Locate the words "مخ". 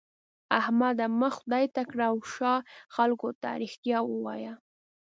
1.19-1.33